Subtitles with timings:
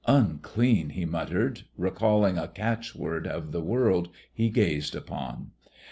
[0.07, 5.51] "Unclean," he muttered, recalling a catchword of the world he gazed upon.